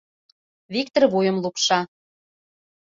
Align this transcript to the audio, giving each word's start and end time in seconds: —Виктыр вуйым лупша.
—Виктыр 0.73 1.03
вуйым 1.11 1.37
лупша. 1.43 1.79